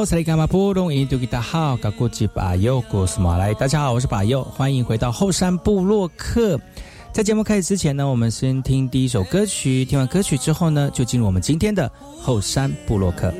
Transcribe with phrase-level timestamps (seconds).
[0.00, 0.06] 大
[3.68, 6.58] 家好，我是巴尤，欢迎回到后山部落客。
[7.12, 13.30] 在节目开始之前呢，我们先听第一首歌曲，听完歌曲之后呢，就进入我们今天的后山部落客。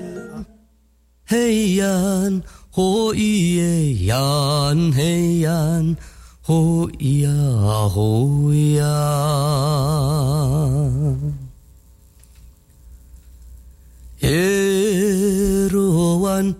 [1.27, 5.97] 黑暗，火焰，暗黑暗，
[6.43, 7.33] 火焰，
[7.89, 8.53] 火
[14.31, 14.71] 焰。
[15.01, 16.55] 耶罗湾，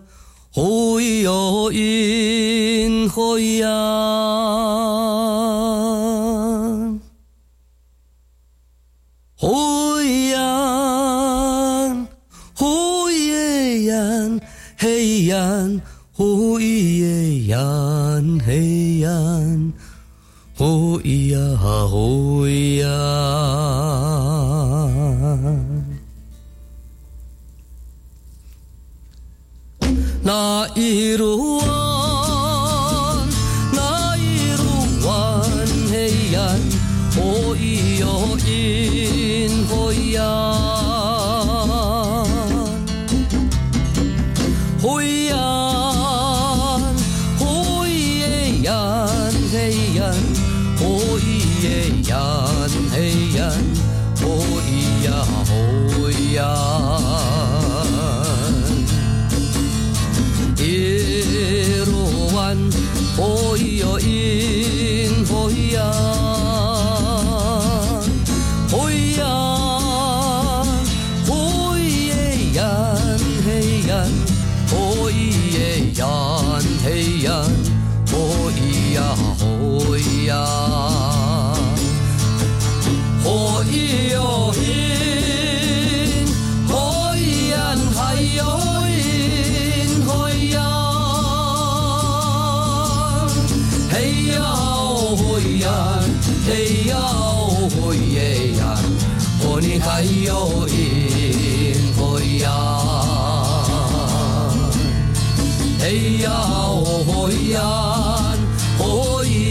[0.53, 3.69] 会有因会呀，
[9.37, 9.80] 会呀，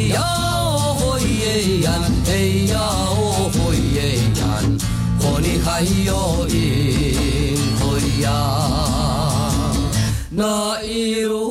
[0.09, 1.87] 呀哦耶呀，
[2.25, 3.51] 嘿呀哦
[3.93, 3.97] 耶
[4.39, 4.41] 呀，
[5.21, 5.67] 哦你还
[6.05, 7.83] 有音嘿
[8.21, 8.27] 呀，
[10.29, 11.48] 那一路。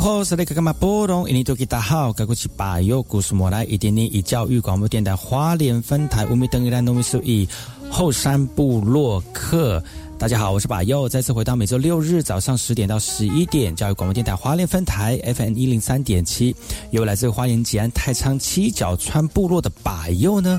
[0.00, 1.28] 好是那个嘛波动？
[1.28, 7.46] 印尼多吉大好，该过去把右故事莫来一点点以教育广播电台花莲分台乌米登伊兰农民数以
[7.90, 9.82] 后山部落客。
[10.18, 16.56] 大家好，我是把右，再次回到每周六日早上十点到十一点教育广播电台花莲分台 FM 一零三点七，
[16.92, 20.58] 由来自花莲吉安太仓七角川部落的把右呢。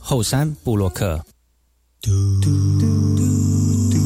[0.00, 1.24] 后山布洛克。
[2.02, 3.99] 好，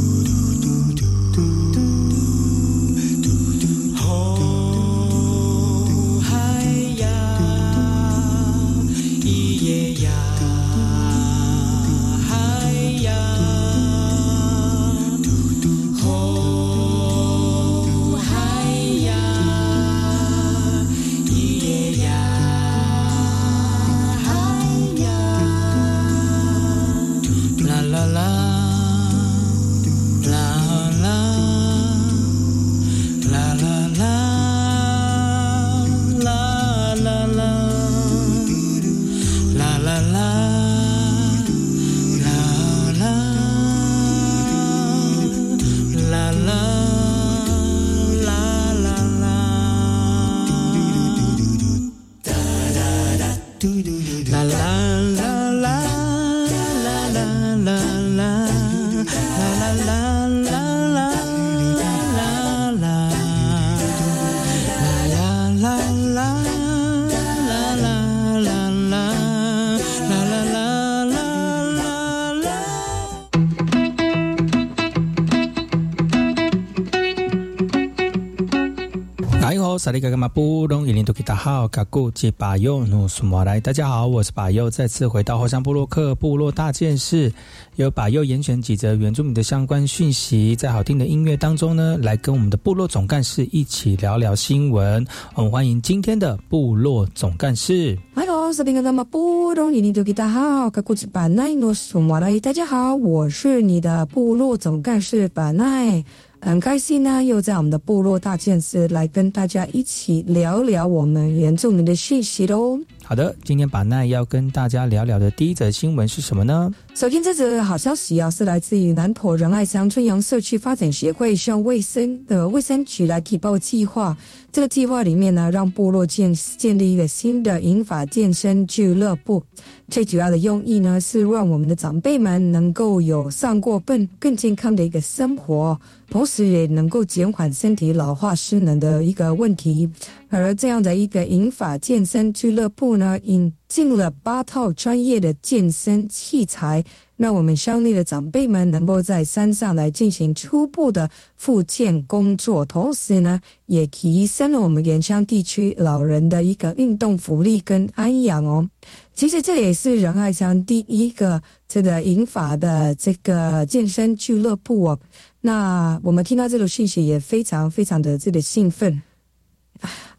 [79.84, 87.30] 萨利嘎嘎马布隆伊林多吉达好，卡古吉巴尤努苏马来，大家好，我是巴尤，再次回到后山部落克部落大件事，
[87.76, 95.06] 由巴尤严选几则原住民的相关讯息，在好听的音乐当中呢，来跟我们的部落总干事一起聊聊新闻。
[95.34, 97.98] 我们欢迎今天的部落总干事。
[98.14, 106.02] Hello，萨利嘎嘎马布隆伊林多吉达好，卡古吉巴奈努苏马来，大家好，我是你的部落总干事巴奈。
[106.44, 112.78] 很开心呢，又在我们的部落大建设来跟大家一起聊聊我们原住民的信息喽。
[113.06, 116.72] 好的，今天把奈要跟大家聊聊的第一则新闻是什么呢？
[116.94, 124.16] 首先，这则好消息啊，是来自于南投仁爱乡春阳社区发展协会向卫生的卫生局来提报计划。
[124.50, 129.42] 这个计划里面呢，让部落建建立一个新的银法健身俱乐部。
[129.88, 135.78] 最主要的用意呢，是让我们的长辈们能够有上过更更健康的一个生活，
[136.08, 139.90] 同时也能够减缓身体老化失能的一个问题。
[140.34, 146.84] 而这样的一个银法健身俱乐部呢，引进了八套专业的健身器材。
[147.16, 158.68] 让我们乡里的长辈们能够在山上来进行初步的复健工作，同时呢，也提升了我们原乡地区老人的一个运动福利跟安养哦。
[159.14, 164.98] 其实这也是仁爱乡第一个这个银发的这个健身俱乐部哦。
[165.42, 169.00] 那我们听到这个信息也非常非常的这个兴奋，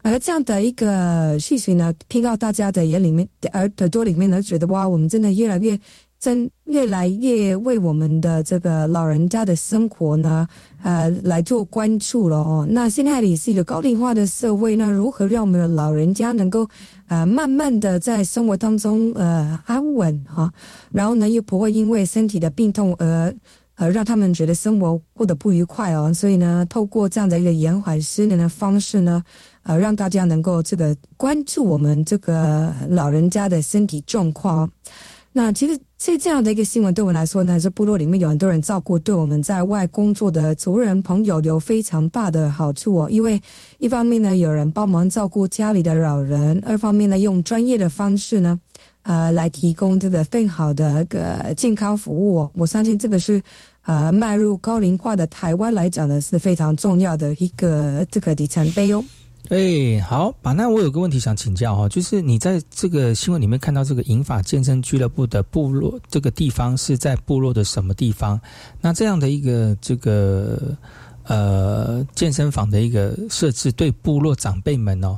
[0.02, 5.78] 而这样的一个事情呢，听到大家的眼里面耳耳朵里面呢，觉得哇，我们真的越来越。
[6.18, 10.48] 真越来越为我们的这个老人家的生活呢，
[10.82, 12.66] 呃，来做关注了哦。
[12.70, 16.66] 那现在也是一个高龄化的社会，那如何让我们的老人家能够
[17.08, 20.50] 呃慢慢的在生活当中呃安稳哈，
[20.90, 23.32] 然后呢又不会因为身体的病痛而
[23.74, 26.12] 呃让他们觉得生活过得不愉快哦。
[26.14, 29.22] 所以呢，透过这样的一个延缓失能的方式呢，
[29.66, 34.70] 呃，让大家能够这个关注我们这个老人家的身体状况。
[35.32, 43.10] 那其实这这样的一个新闻对我来说呢，是部落里面有很多人照顾，对我们在外工作的族人朋友有非常大的好处哦。
[43.10, 43.38] 因为
[43.78, 48.58] 一方面呢，有人帮忙照顾家里的老人；二方面呢，用专业的方式呢，
[49.02, 52.48] 呃，来提供这个更好的个健康服务。
[52.54, 53.42] 我相信这个是
[53.82, 59.04] 呃迈入高龄化的台湾来讲呢，是非常重要的一个这个里程碑哦。
[59.48, 68.40] 哎，好，把那我有个问题想请教哈，就是你在这个新闻里面看到这个银法健身俱乐部的部落这个地方是在部落的什么地方？
[68.80, 70.76] 那这样的一个这个
[71.24, 75.16] 呃健身房的一个设置，对部落长辈们哦，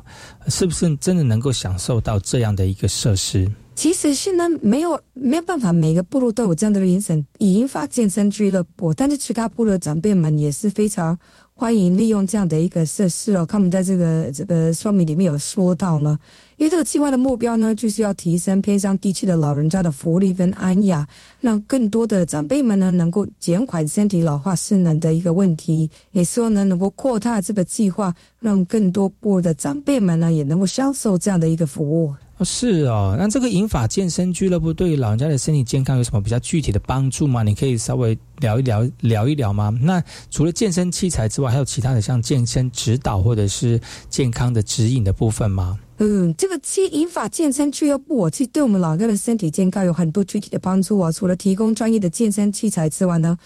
[0.48, 3.50] 是不是真的能够享受到这样的一个设施？
[3.76, 11.18] 其实现在没有没有办法，每个部落都有这样的银生银发健身俱乐部，但是其他部落长辈们也是非常。
[11.60, 16.16] 欢迎利用这样的一个设施哦，他们在这个这个说明里面有说到呢，
[16.56, 21.04] 因为这个计划的目标呢，就是要提升偏乡地区的老人家的福利跟安雅，
[21.40, 32.14] 让更多的长辈们呢能够减缓身体老化失能的一个问题，也说呢能够扩大这个计划，让更多部的长辈们呢也能够享受这样的一个服务。
[32.38, 37.42] 哦，是哦，那这个银法健身俱乐部对于老人家的身体健康有什么比较具体的帮助吗？
[37.42, 39.76] 你可以稍微聊一聊，聊一聊吗？
[39.82, 45.80] 那除了健身器材之外，还有其他的像健身指导或者是健康的指引的部分吗？
[45.96, 51.10] 嗯，这个健银法健身俱乐部，其实对我们老人家的身体健康有很多具体的帮助啊。
[51.10, 53.36] 除了提供专业的健身器材之外呢，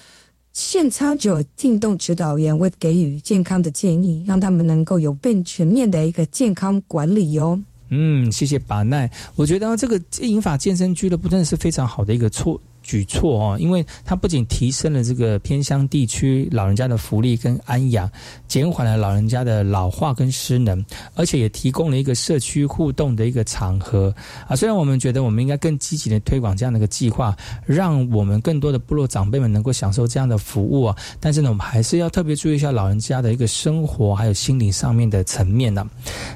[0.52, 7.58] 现场就有运动指导员会给予健康的建议，让他们能够有更全面的一个健康管理哦。
[7.94, 9.10] 嗯，谢谢巴奈。
[9.36, 12.58] 我觉得这个银法健身俱乐部真的是非常好的一个措。
[12.82, 18.10] 举措哦，因为它不仅提升了这个偏乡地区老人家的福利跟安养，
[18.48, 20.84] 减缓了老人家的老化跟失能，
[21.14, 24.12] 而且也提供了一个社区互动的一个场合
[24.48, 24.56] 啊。
[24.56, 35.88] 虽然我们觉得我们应该更积极的推广这样的一个计划，让我们更多的部落长辈们能够享受这样的服务啊，但是呢，我们还是要特别注意一下老人家的一个生活还有心理上面的层面呢。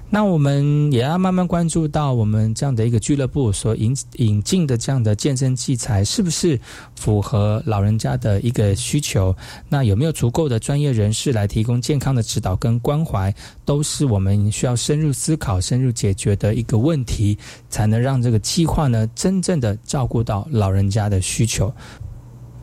[0.09, 6.36] 那我们也要慢慢关注到我们这样的一个俱乐部所引引进的这样的健身器材是不是。
[6.37, 6.61] 是
[6.95, 9.35] 符合老人家的一个需求，
[9.71, 17.39] 那有没有足够的专业人士来提供健康的指导跟关怀，都是我们需要深入思考、深入解决的一个问题，
[17.71, 21.73] 才能让这个计划呢真正的照顾到老人家的需求。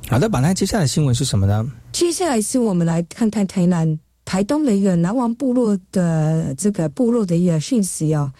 [0.10, 1.66] 好的，那接下来新闻是什么呢？
[1.92, 8.32] 接下来是我们来看看台南、台东的一个南王部落的这个部落的一个讯息哦。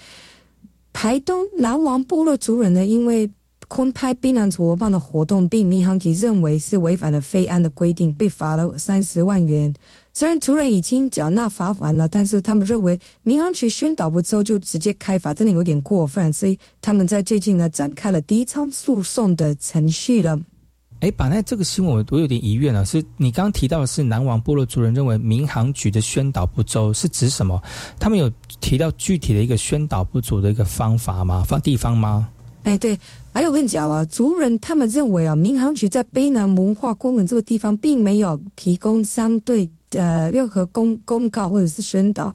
[0.92, 3.28] 台东南王部落族人呢，因为
[3.74, 9.74] 空拍槟榔族帮的活动，被民航局认为是违反了非安的规定，被罚了三十万元。
[10.14, 20.40] 虽然族人已经缴纳罚款了，但是他们认为民航局宣导不周就直接开罚，真的有点过分，所以他们在最近呢展开了第一场诉讼的程序了。
[21.00, 27.60] 哎，把那这个新闻我我有点疑怨了，是你刚刚提到的是南王部落族人认为民航局的宣导不周，是指什么？
[28.00, 31.44] 他们有提到具体的一个宣导不足的一个方法吗？
[31.44, 32.30] 方地方吗？
[32.64, 32.98] 哎，对，
[33.34, 39.70] 还有跟你讲啊，族人他们认为啊，民航局在卑南文化公园这个地方并没有提供相对。
[39.96, 42.34] 呃，任何公公告或者是宣导，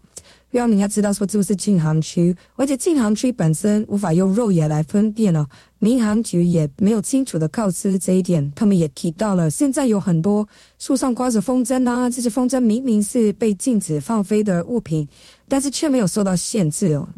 [0.49, 5.45] 让人家知道说这个是禁航区，而且禁航区本身无法用肉眼来分辨哦。
[5.81, 15.09] 民航局也没有清楚的告知这一点，他们也提到了，现在有很多树上挂着风筝啊，这些风筝明明是被禁止放飞的物品，
[15.49, 17.09] 但是却没有受到限制哦。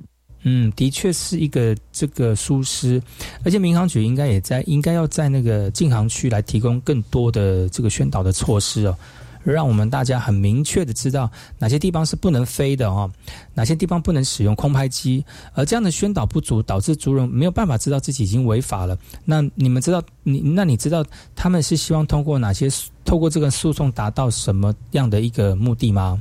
[0.42, 3.02] 嗯，的确是一个这个疏失，
[3.44, 8.96] 而且民航局应该也在应该要在那个禁航区来提供更多的这个宣导的措施哦。
[9.42, 13.10] 让我们大家很明确的知道哪些地方是不能飞的哦，
[13.54, 18.98] 哪些地方不能使用空拍机，而这样的宣导不足，导致族人没有办法知道自己已经违法了。
[19.24, 21.02] 那你们知道，你那你知道
[21.34, 22.68] 他们是希望通过哪些，
[23.02, 26.20] 透过这个诉讼达到什么样的一个目的吗？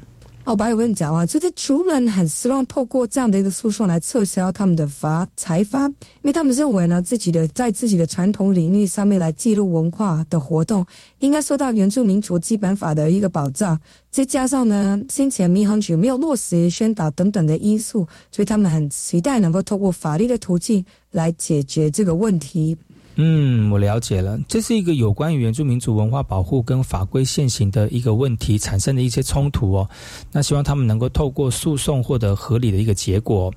[0.51, 10.83] 我白有问讲啊，就是族人很希望透过这样的一个诉讼来撤销他们的罚财罚，因为他们认为呢，自己的在自己的传统领域上面来记录文化的活动，
[11.19, 13.79] 应该受到原住民族基本法的一个保障。
[14.09, 22.75] 再加上呢，先前民航局没有落实宣导等等的因素，所以他们很期待能够透过法律的途径来解决这个问题。
[23.21, 29.89] 嗯，我了解了，这是一个有关于原住民族文化保护跟法规现行的一个问题产生的一些冲突哦。
[30.31, 33.53] 那希望他们能够透过诉讼获得合理的一个结果。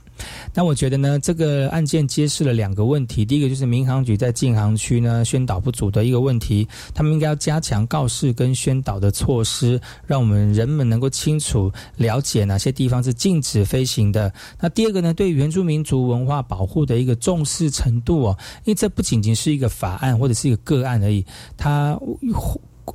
[0.52, 3.24] 那我觉得呢，这个案件揭示了两个问题。
[3.24, 14.32] 第一个就是民航局在禁航区呢宣导不足的一个问题，他们应该要加强告示跟宣导的措施，让我们人们能够清楚了解哪些地方是禁止飞行的。
[14.60, 21.24] 那第二个呢，对原住民族文化保护的一个重视程度哦，因为这不仅仅是一个法案或者是一个个案而已，
[21.56, 21.98] 它。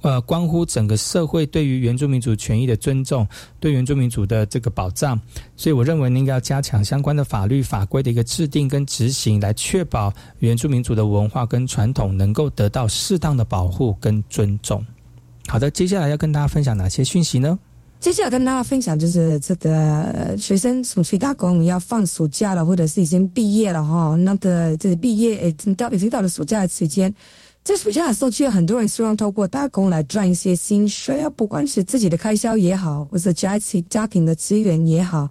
[0.01, 3.25] 呃，关乎整个社会对于原住民族权益的尊重，
[3.57, 5.17] 对原住民族的这个保障，
[5.55, 14.85] 所以我认为应该要加强相关的法律法规的一个制定跟执行，来确保原住民族的文化跟传统能够得到适当的保护跟尊重。
[15.47, 17.57] 好的，接下来要跟大家分享哪些讯息呢？
[17.99, 27.13] 接下来跟大家分享就是这个学生暑期打工要放暑假了，或者是已经毕业了哈，那个这毕业已经，到已经到了暑假的时间。
[27.63, 35.27] 在暑假的时候，其实很多人希望透过打工来赚一些薪水啊，不管是自己的开销也好，或者家庭家庭的资源也好。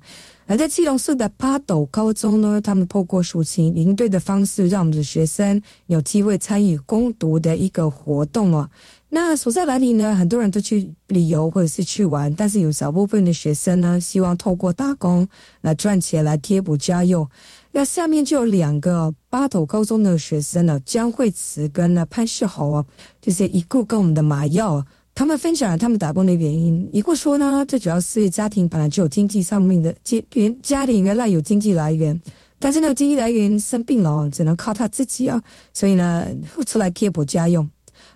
[0.49, 8.69] 而在基隆市的八斗高中呢，他们透过暑期营队的方式，让我们的学生有机会参与攻读的一个活动哦。
[9.09, 10.15] 那所在哪里呢？
[10.17, 15.27] 很多人都去旅游或者是去玩，但是有少部分的学生呢，希望透过打工
[15.61, 17.27] 来赚钱来贴补家用。
[17.71, 22.85] 那下面就有两个八斗高中的学生呢，江惠慈跟呢潘世豪啊，
[23.21, 24.85] 就是一个跟我们的马耀，
[25.15, 26.89] 他们分享了他们打工的原因。
[26.93, 29.95] 一个说呢，这主要是家庭本来就有经济上面的，
[30.35, 32.21] 原家庭原来有经济来源，
[32.59, 35.41] 但是呢经济来源生病了，只能靠他自己啊，
[35.73, 37.71] 所以呢付，出来贴补家用。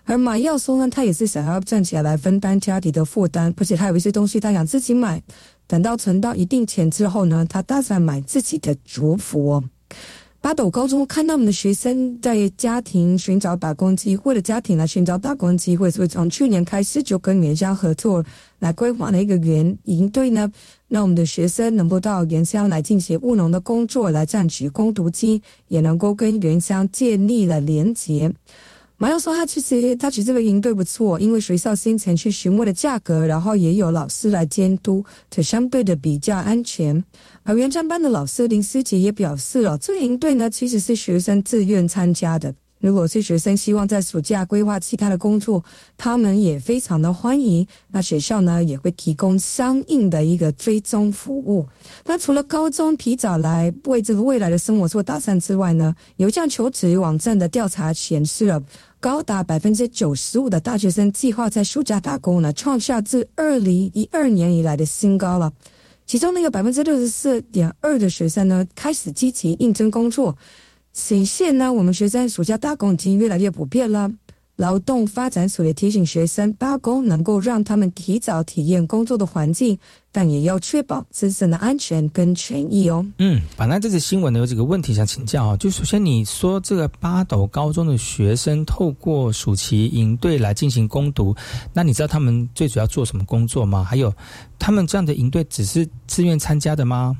[0.05, 5.21] 而马耀松呢，他也是想要赚钱来分担家里的负担，而且他有一些东西他想自己买。
[5.67, 9.63] 等到存到一定钱之后呢，他打算买自己的族服。
[10.41, 18.25] 八斗高中看到我们的学生在家庭寻找打工机会的家庭来寻找打工机会，所以从去年开始就跟原乡合作
[18.57, 20.51] 来规划了一个原营队呢，
[20.87, 28.33] 让我们的学生能够到原乡来进行务农的工作，来赚取工读金，也能够跟原乡建立了连结。
[29.01, 37.03] 马耀说：“他其实他其实这个营队不错，因为学校先前去询问的价格，然后也有老师来监督，就相对的比较安全。
[37.41, 42.53] 而原班班的老师林思杰也表示了，这个营队呢其实是学生自愿参加的。
[42.79, 45.63] 如果是学生希望在暑假规划其他的工作，
[45.97, 47.65] 他们也非常的欢迎。
[47.91, 51.67] 那学校呢也会提供相应的一个追踪服务。
[52.05, 58.61] 那除了高中提早来为这个未来的生活做打算之外呢，有一项求职网站的调查显示了。”
[59.01, 65.51] 高达百分之九十五的大学生计划在暑假打工呢，创下自二零一二年以来的新高了。
[66.05, 70.37] 其中呢，有百分之六十四点二的学生呢，开始积极应征工作，
[70.93, 74.11] 显现呢，我们学生暑假打工已经越来越普遍了。
[74.57, 79.75] 劳动发展署也提醒学生，打工能够让他们提早体验工作的环境，
[80.11, 83.03] 但也要确保自身的安全跟权益哦。
[83.17, 91.35] 嗯，本来这次新闻呢有几个问题想请教啊，就首先你说这个八斗高中的学生透过暑期营队来进行攻读，
[91.73, 93.83] 那你知道他们最主要做什么工作吗？
[93.83, 94.13] 还有，
[94.59, 97.17] 他们这样的营队只是自愿参加的吗？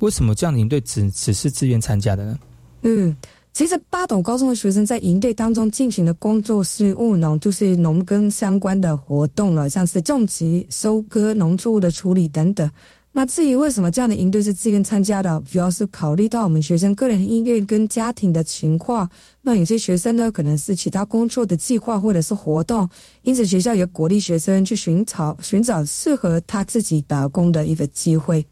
[0.00, 2.38] 为什么这样的营队只只是自愿参加的呢？
[2.82, 3.16] 嗯。
[3.52, 12.68] 其实八斗高中的学生在营队当中进行的工作是务农，就是农耕相关的活动了，像是种植、收割、农作物的处理等等。
[13.14, 19.06] 那至于为什么这样的营队是自愿参加的，主要是考虑到我们学生个人意愿跟家庭的情况。
[19.42, 22.88] 那有些学生呢，可能是其他工作的计划或者是活动，
[23.20, 28.46] 因此学校也鼓励学生去寻找寻找适合他自己打工的一个机会。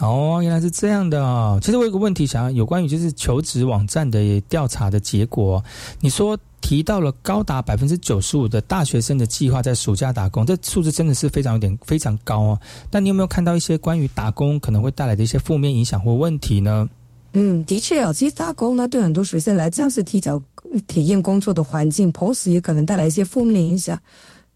[0.00, 1.58] 哦，原来是这样的啊！
[1.60, 5.62] 其实我有个问题想要有关于就是求职网站的调查的结果，
[6.00, 12.60] 你说提到了高达百分之九十五的大学生的计划在暑假打工，这数字真的是非常有点非常高哦。
[12.90, 16.88] 但你有没有看到一些关于打工可能会带来的一些负面影响或问题呢？
[17.34, 20.40] 嗯，的确哦，其实打工呢对很多学生来讲是提早
[20.86, 23.98] 体验工作的环境，同时也可能带来一些负面影响。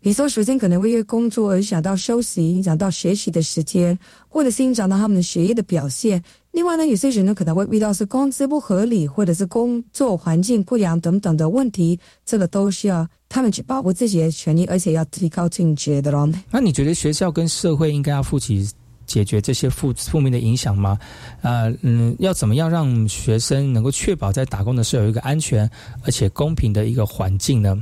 [0.03, 3.97] 比如说，学生可能会因为工作而影响到休息，影响到学习的时间，
[4.29, 6.21] 或者是影响到他们的学业的表现。
[6.51, 11.97] 另外呢，有些人呢可能会遇到是工资不合理，或者是工作环境不良等等的问题，
[12.27, 16.29] 这个都需要他们去保护自己的权利，而且要提高警觉的咯。
[16.51, 18.69] 那你觉得学校跟社会应该要负起
[19.07, 20.99] 解决这些负负面的影响吗？
[21.43, 25.71] 呃，嗯，要怎么样让学生能够确保在打工的时候有一个安全
[26.05, 27.81] 而且公平的一个环境呢？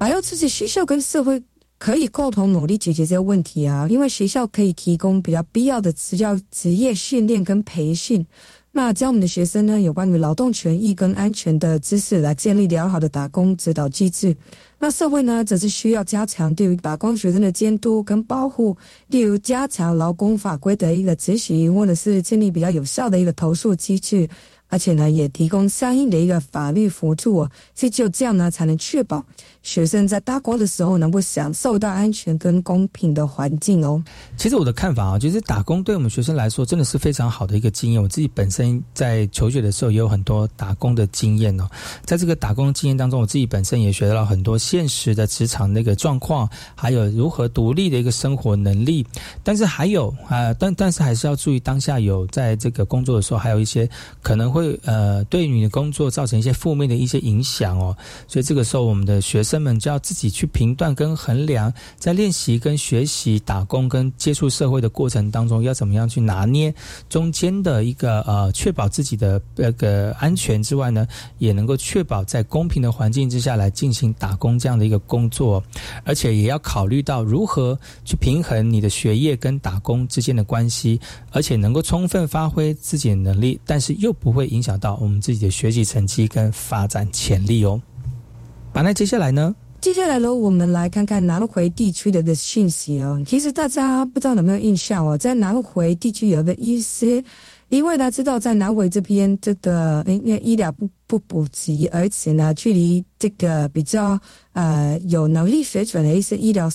[0.00, 1.40] 还要自己学校跟社会。
[1.80, 3.86] 可以共同努力解决这个问题啊！
[3.88, 8.24] 因为学校可以提供比较必要的职教职业训练跟培训，
[8.70, 14.36] 那教我们的学生呢有关于劳动权益跟安全的知识，来建立良好的打工指导机制。
[14.78, 24.28] 那社会呢则是需要加强对于打工学生的监督跟保护，例如加强劳工法规的一个执行，或者是建立比较有效的一个投诉机制。
[24.72, 27.38] 而且呢，也提供相应的一个法律辅助，
[27.74, 29.24] 所以只有这样呢，才能确保
[29.62, 34.02] 学生在打工的时候能够享受到安全跟公平的环境哦。
[34.36, 38.02] 其实我的看法啊，就是打工对我们学生来说真的是非常好的一个经验。
[38.02, 41.68] 我自己本身在求学的时候也有很多打工的经验哦。
[42.04, 49.06] 在这个打工经验当中，我自己本身也学到了很多现实的职场那个状况，还有如何独立的一个生活能力。
[49.42, 53.88] 但是还有啊，但但是还是要注意当下有在这个工作的时候，还有一些
[54.22, 54.70] 可能会。
[54.84, 57.96] 呃，对你的工作造成一些负面的一些影响哦，
[58.28, 66.72] 所以这个时候我们的学生生们就要自己去评断跟衡量，在练习跟学习、打工跟接触社会的过程当中，要怎么样去拿捏
[67.08, 71.08] 中间的一个呃，确保自己的那个安全之外呢，
[71.38, 75.62] 也能够确保在公平的环境之下来进行打工这样的一个工作，
[76.04, 81.00] 而且也要考虑到如何去平衡你的学业跟打工之间的关系，
[81.32, 84.50] 而且能够充分发挥自己的能力，但是又不会。
[84.50, 87.80] 影响到我们自己的学习成绩跟发展潜力哦。
[88.72, 89.54] 那接下来呢？
[89.80, 93.22] 接下来呢，我们来看看南回地区的的信息哦。
[93.26, 97.22] 其实大家不知道有没有印象哦，在南回地区有的一些，
[97.68, 104.18] 因为他知道在南回这边这个因为医疗不不普及，而且呢，距离这个比较
[104.52, 106.70] 呃有能力水准的一些医疗。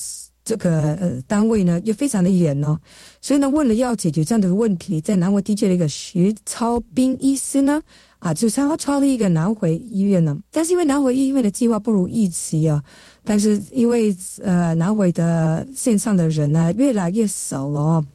[0.45, 2.79] 这个呃单位呢又非常的远哦，
[3.19, 7.81] 所以呢，为了要解决这样的问题，在南回地区的一个徐超斌医师呢，
[8.19, 10.37] 啊，就想要创立一个南回医院呢。
[10.51, 12.83] 但是因为南回医院的计划不如预期啊，
[13.23, 18.05] 但是因为呃南回的线上的人呢越来越少了，哦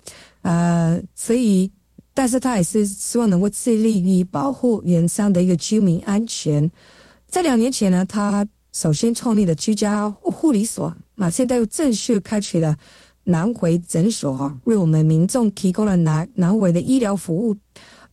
[0.43, 1.69] 呃，所以，
[2.15, 6.71] 但是他也是希望能够致力于保护原乡的一个居民安全。
[7.29, 10.95] 在两年前呢，他首先创立了居家护理所。
[11.21, 12.75] 那现在又正式开启了
[13.25, 17.55] 南回诊所，为我们民众提供了南南回的医疗服务。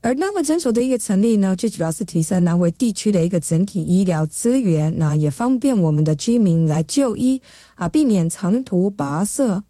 [0.02, 7.42] 而南回诊所的一个成立呢，最主要是提升南回地区的一个整体医疗资源，那也方便我们的居民来就医
[7.76, 9.64] 啊，避免长途跋涉。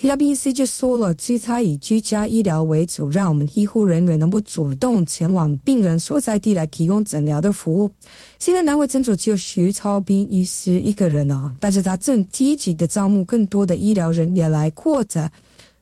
[0.00, 7.90] TWBC 就说了，居他以居家医疗为主，让我们医护人员能够主动前往病人所在地来提供诊疗的服务。
[8.38, 15.28] 现在南回诊所只有徐超斌医师一个人哦，但是他正积极的招募更多的医疗人员来扩展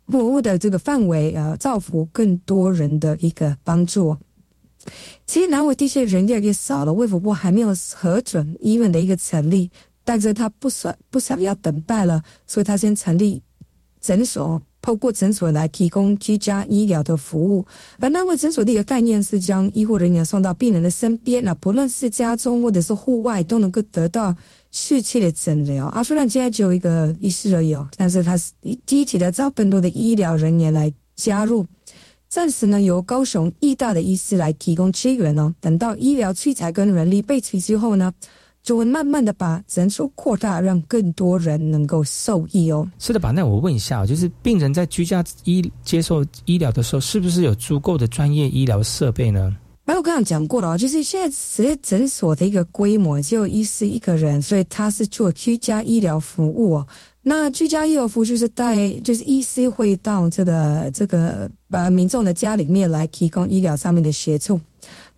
[0.08, 4.16] 服务的这个范围呃，造福更多人的一个帮助。
[5.26, 9.70] 其实南回地区人越来越少了，卫福部还没有核准医院的一个成立，
[10.04, 13.42] 但是他不想不想要等待了，所以他先成立。
[14.06, 17.66] 诊所透过诊所来提供居家医疗的服务。
[17.98, 24.32] 而那位诊所的一个概念是将医护人员送到病人的身边，那不论是家中或者是户外，都能够得到
[24.70, 25.86] 适切的诊疗。
[25.86, 28.52] 啊，虽然现在只有一个医师而已哦，但是他是
[28.86, 31.66] 积极的招更多的医疗人员来加入。
[32.28, 35.52] 暂时呢，由高雄医大的医师来提供支援哦。
[35.60, 38.12] 等到医疗器材跟人力备齐之后呢？
[38.66, 42.84] 就会慢慢的把诊所扩大，让更多人能够受益哦。
[42.98, 43.30] 是的吧？
[43.30, 49.56] 那我问一下，就是病人在居家医接受医疗的时候，是不是有足够的专业医疗设备呢？
[49.84, 56.86] 哎，我刚刚讲过了哦，就是现在实业诊所的一个规模只有医师一个人，所以他是做居家医疗服务哦。
[57.22, 64.60] 那居家医疗服务就是带，就是医师会到这个这个呃民众的家里面来提供医疗上面的协助。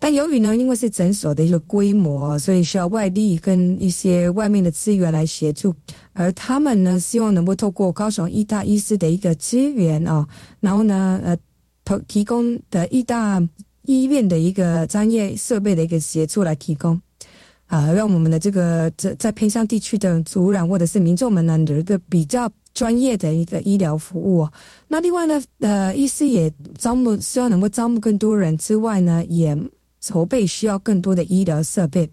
[0.01, 5.75] 但由于呢，因为是诊所的一个规模，所以需要外力跟一些外面的资源来协助。
[6.13, 10.25] 而他们呢，希望能够透过高雄医大医师的一个资源啊，
[10.61, 11.37] 然后呢，呃，
[11.83, 13.45] 提提供的医大
[13.83, 16.99] 医院的一个专业设备的一个协助来提供，
[17.67, 24.47] 啊，让我们的这个在在偏乡地区的族人或者是民众们呢，有一个比较专业的一个医疗服务。
[24.87, 29.57] 那另外呢，呃，医师也招募，希望能够招募更多人之外呢，也。
[30.01, 32.09] 筹备需要更多的医疗设备，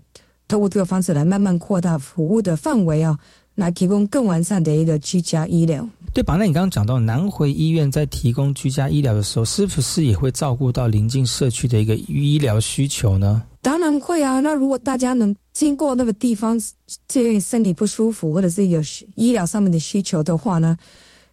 [0.49, 3.19] 透过这个方式来慢慢扩大服务的范围啊，
[3.55, 5.89] 来提供更完善的一个居家医疗。
[6.13, 6.37] 对吧？
[6.37, 13.43] 那你刚刚讲到南回医院在提供居家医疗的时候，是不是也会照顾到邻近社区的一个医疗需求呢？
[13.61, 14.41] 当然会啊。
[14.41, 16.59] 那如果大家能经过那个地方，
[17.07, 18.81] 这身体不舒服或者是有
[19.15, 20.77] 医疗上面的需求的话呢？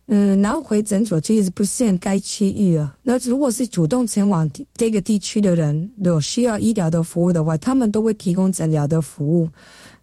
[0.08, 2.94] 嗯，拿回诊所其实不限该区域啊。
[3.04, 9.48] 那如果是主动前往这个地区的人，有需要医疗的服务的话，他们都会提供诊疗的服务。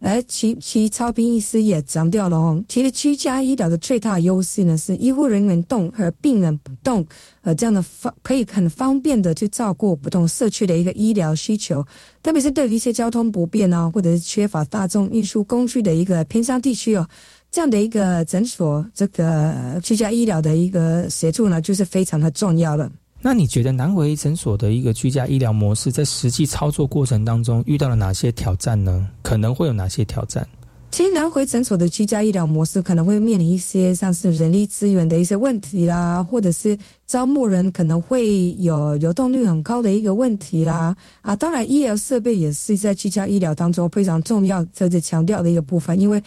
[0.02, 7.06] 而其其超斌医师也强调了哦，其实居家医疗的最大优势呢是医护人员动和病人不动，
[7.42, 11.84] 呃，这样的方可以很方便的去照顾不同社区的一个医疗需求，
[12.22, 17.06] 特别是对于一些交通不便啊，或者是缺乏大众运输工具的一个偏乡地区哦。
[17.50, 22.90] 这样的一个诊所，这个居家医疗的一个协助呢，就是非常的重要了。
[23.20, 29.06] 那你觉得南回诊所的一个居家医疗模式，在实际操作过程当中遇到了哪些挑战呢？
[29.20, 30.46] 可能会有哪些挑战？
[30.92, 40.96] 其实南回诊所的居家医疗模式可能会面临一些像是人力资源的一些问题啦，或者是招募人可能会有流动率很高的一个问题啦。
[41.20, 46.22] 啊，当然医疗设备也是在居家医疗当中非常重要，这是强调的一个部分，因为。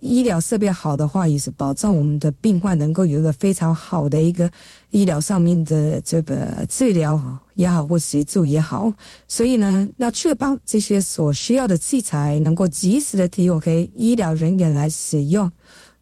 [0.00, 4.50] 医疗设备好的话，也是保障我们的病患能够有一个非常好的一个
[4.90, 7.20] 医疗上面的这个治疗
[7.54, 8.92] 也好，或协助也好。
[9.28, 15.50] 所以呢，要确保这些所需要的器材能够及时的提供给医疗人员来使用。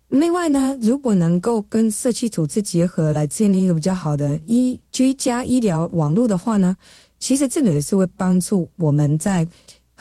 [0.08, 6.76] 另外呢，如果能够跟社区组织结合，来建立一个比较好的医居家医疗网络的话呢，
[7.18, 9.48] 其实这个也是会帮助我们在。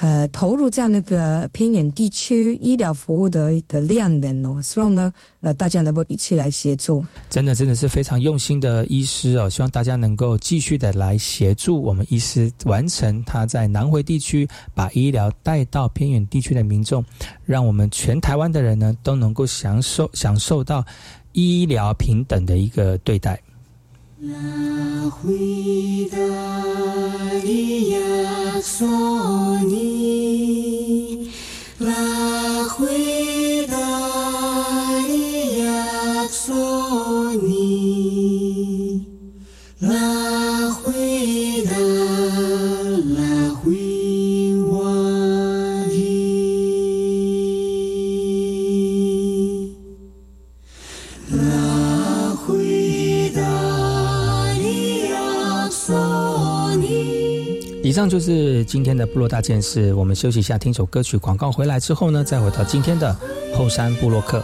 [0.01, 7.05] 呃，投入这样的一个偏远地区医疗服务的的量能哦，希望呢，呃，大家能够一起来协助。
[7.29, 17.05] 真的，真的是非常用心的医师哦，希望大家能够继续的来协助我们医师完成他在南回地区把医疗带到偏远地区的民众，
[17.45, 20.83] 让我们全台湾的人呢都能够享受享受到
[21.33, 23.39] 医疗平等的一个对待。
[24.21, 26.17] 啦，回答
[27.43, 28.87] 你呀，索
[29.63, 30.30] 尼。
[58.11, 59.93] 就是今天的部落大件事。
[59.93, 61.17] 我们休息一下，听首歌曲。
[61.17, 63.15] 广告回来之后呢，再回到今天的
[63.55, 64.43] 后山部落客。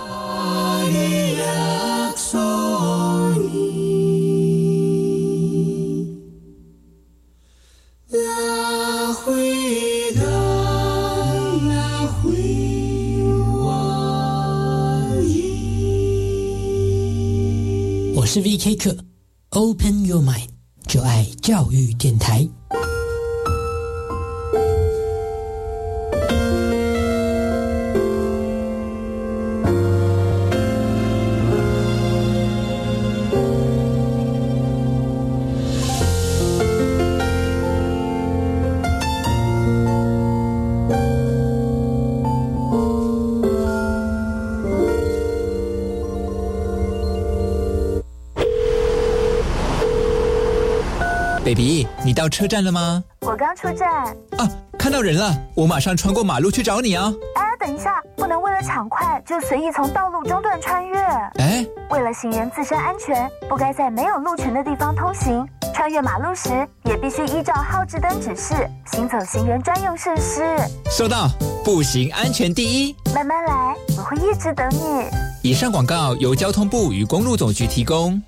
[52.27, 53.01] 到车站了吗？
[53.21, 53.89] 我刚出站。
[54.37, 57.13] 啊，看到人了，我马上穿过马路去找你啊！
[57.35, 60.99] 哎，等一下，不能为了抢快就随意从道路中段穿越。
[61.39, 65.47] 哎，为了行人自身安全，不该在没有路权的地方通行。
[65.73, 68.53] 穿越马路时，也必须依照号志灯指示
[68.91, 70.43] 行走行人专用设施。
[70.91, 71.29] 收到，
[71.63, 72.95] 步行安全第一。
[73.15, 75.49] 慢慢来，我会一直等你。
[75.49, 78.21] 以上广告由交通部与公路总局提供。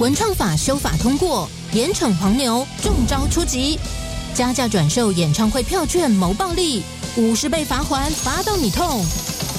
[0.00, 3.78] 文创法修法通过，严惩黄牛，重招出击。
[4.34, 6.82] 加价转售演唱会票券谋暴利，
[7.16, 9.04] 五十倍罚还，罚到你痛。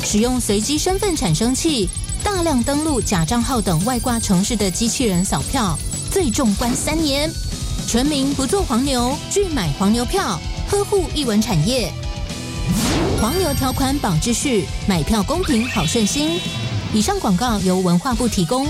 [0.03, 1.87] 使用随机身份产生器，
[2.21, 5.79] 大量登录假账号等外挂城市的机器人扫票。
[6.11, 7.31] 最重关三年，
[7.87, 10.37] 全民不做黄牛，拒买黄牛票，
[10.69, 11.93] 呵护艺文产业。
[13.21, 16.41] 黄牛条款保秩序，买票公平好顺心。
[16.93, 18.67] 以上广告由文化部提供。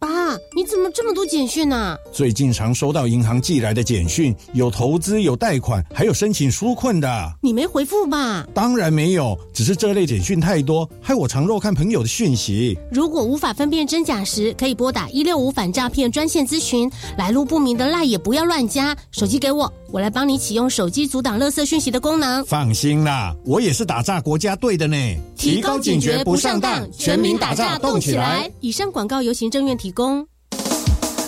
[0.00, 1.96] 爸，你怎么这么多简讯呢？
[2.12, 7.32] 最近常收到银行寄来的简讯，有投资、有贷款，还有申请纾困的。
[7.40, 8.44] 你没回复吧？
[8.52, 12.76] 当然没有，只是这类简讯太多，害我常漏看朋友的讯息。
[12.90, 16.90] 如果无法分辨真假时，可以拨打一六五反诈骗专线咨询。
[17.16, 18.96] 来路不明的赖也不要乱加。
[19.12, 22.44] 手机给我，我来帮你启用手机阻挡垃圾讯息的功能。
[22.46, 24.96] 放心啦，我也是打诈国家队的呢。
[25.36, 28.50] 提高警觉，不上当，全民打诈动起来。
[28.58, 30.26] 以上广告由行政院提供。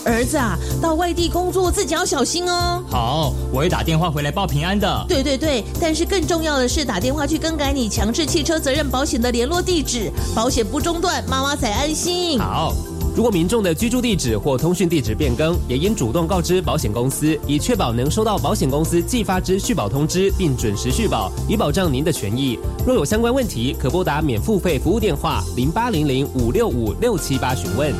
[0.03, 2.83] 儿子啊，到外地工作自己要小心哦。
[2.89, 5.05] 好，我会打电话回来报平安的。
[5.07, 12.39] 对对对，但是更重要的是打电话去更改你强制汽车责任保险的联络地址，保险不中断，妈妈才安心。
[12.39, 12.73] 好，
[13.15, 22.57] 如果民众的居住地址或通讯地址变更，也应主动告知保险公司，以确保能收到保险公司寄发之续保通知，并准时续保，以保障您的权益。
[22.87, 27.93] 若有相关问题，可拨打免付费服务电话零八零零五六五六七八询问。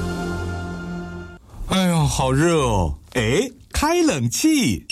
[1.72, 2.94] 哎呦，好热哦！
[3.14, 4.86] 哎，开冷气。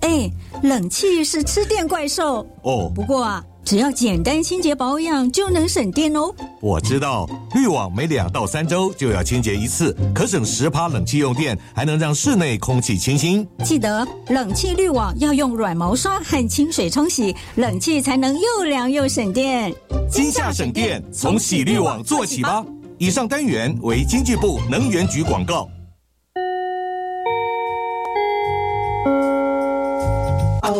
[0.00, 0.28] 哎，
[0.64, 2.90] 冷气是吃电怪兽哦。
[2.92, 6.34] 不过啊，只要简单清洁保养就能省电哦。
[6.60, 13.46] 我知道，滤网每两到三周就要清洁一次，可省十趴冷气用电，还能让室内空气清新。
[13.64, 19.72] 记得冷气滤网要用软毛刷和清水冲洗，冷气才能又凉又省电。
[20.10, 22.64] 今夏省电，从洗滤网做起吧。
[22.98, 25.68] 以上单元为经济部能源局广告。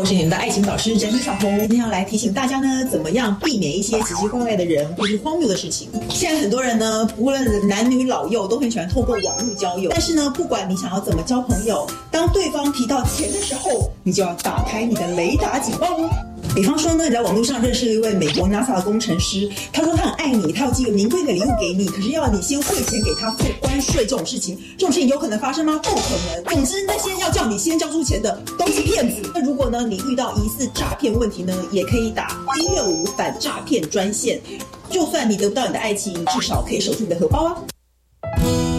[0.05, 5.89] 我是你们的爱情导师整理小红，今天要来提醒大家呢，怎么样避免一些奇奇怪怪的人或是荒谬的事情。
[6.11, 9.89] 现在很多人呢，无论男女老幼，都很喜欢透过网络交友。
[9.91, 16.11] 但是呢，不管你想要怎么交朋友，当对方提到钱的时候，你就要打开你的雷达警报哦。
[16.55, 25.81] 比方说呢，你在网络上认识了一位美国 NASA 的工程师，他说他很爱你，他要寄个名贵的礼物给你，可是要你先汇钱给他付关税，这种事情，这种事情有可能发生吗？
[25.83, 26.45] 不可能。
[26.45, 29.29] 总之，那些要叫你先交出钱的都是骗子。
[29.35, 34.41] 那如果呢，你遇到疑似诈骗问题呢，也可以打一六五反诈骗专线，
[34.89, 37.57] 就算你得不到你的爱情，至少可以守住你的荷包啊。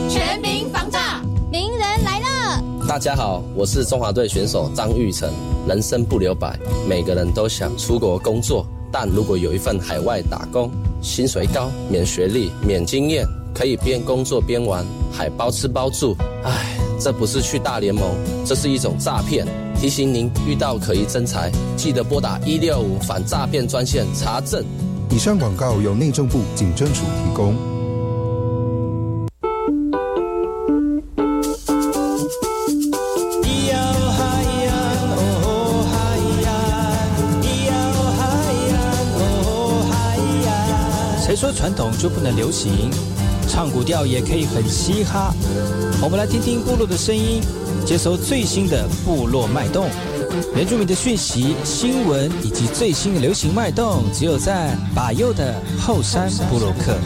[0.07, 0.54] 全民，
[2.95, 5.29] 大家好，我是中华队选手张玉成。
[5.67, 16.15] 人生不留白，每个人都想出国工作，但如果有一份海外打工，薪水高，免学历，免经验，可以边工作边玩，还包吃包住。
[16.45, 19.45] 唉，这不是去大联盟，这是一种诈骗。
[19.75, 24.63] 提醒您遇到可疑真才，记得拨打一六五反诈骗专线查证。
[25.09, 27.74] 以上广告由内政部警政署提供。
[41.45, 42.89] 说传统就不能流行？
[43.47, 45.31] 唱古调也可以很嘻哈。
[46.01, 47.39] 我们来听听部落的声音，
[47.85, 49.85] 接收最新的部落脉动、
[50.55, 56.97] 原住民的讯息、新闻以及最新的流行脉动，只有在把右的后山部落克。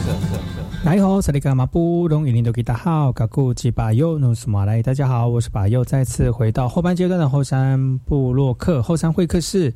[0.86, 9.74] 大家好，里马布隆伊林多吉达好，嘎古吉巴右努斯马来，大家好，我是巴右，再次回到后半阶段的后山部落克后山会客室。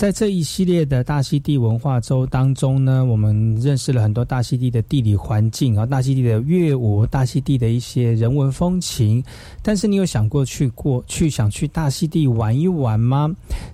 [0.00, 9.22] 在这一系列的大溪地文化周当中呢，我们认识了很多大溪地的地理环境啊，大溪地的乐舞，大溪地的一些人文风情。
[9.62, 13.30] 但是你有想过去过去想去大溪地玩一玩吗？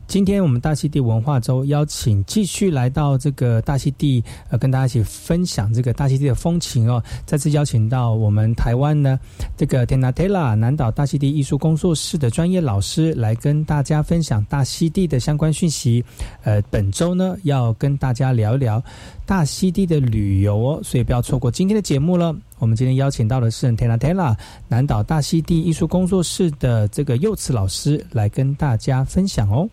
[0.08, 7.00] 今天我们大溪地文化周邀请继续来到这个大溪地，呃，跟大家一起分享这个大溪地的风情哦。
[7.24, 9.16] 再次邀请到我们台湾呢
[9.56, 16.04] 这个 Tenatela 南岛大溪地艺术工作室的专业老师来跟大家分享大溪地的相关讯息。
[16.42, 18.82] 呃，本周呢要跟大家聊一聊
[19.24, 22.34] 大溪地的旅游哦，所以不要错过今天的节目了。
[22.58, 24.36] 我们今天邀请到的是 Tena Tena
[24.68, 29.68] 南岛大溪地艺术工作室的这个幼慈老师来跟大家分享哦。